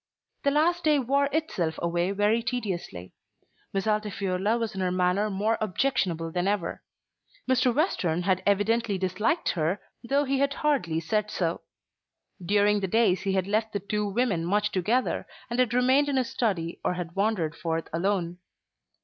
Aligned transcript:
The 0.41 0.49
last 0.49 0.83
day 0.83 0.97
wore 0.97 1.29
itself 1.31 1.77
away 1.79 2.09
very 2.09 2.41
tediously. 2.41 3.13
Miss 3.71 3.85
Altifiorla 3.85 4.57
was 4.57 4.73
in 4.73 4.81
her 4.81 4.89
manner 4.89 5.29
more 5.29 5.59
objectionable 5.61 6.31
than 6.31 6.47
ever. 6.47 6.81
Mr. 7.47 7.71
Western 7.71 8.23
had 8.23 8.41
evidently 8.43 8.97
disliked 8.97 9.49
her 9.51 9.79
though 10.03 10.23
he 10.23 10.39
had 10.39 10.55
hardly 10.55 11.01
said 11.01 11.29
so. 11.29 11.61
During 12.43 12.79
the 12.79 12.87
days 12.87 13.21
he 13.21 13.33
had 13.33 13.45
left 13.45 13.73
the 13.73 13.79
two 13.79 14.09
women 14.09 14.43
much 14.43 14.71
together, 14.71 15.27
and 15.51 15.59
had 15.59 15.71
remained 15.71 16.09
in 16.09 16.17
his 16.17 16.31
study 16.31 16.79
or 16.83 16.95
had 16.95 17.11
wandered 17.15 17.53
forth 17.53 17.87
alone. 17.93 18.39